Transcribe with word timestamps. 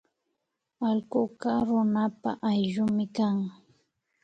Allkuka 0.87 1.51
runapa 1.67 2.31
ayllumi 2.49 3.05
kan 3.15 3.37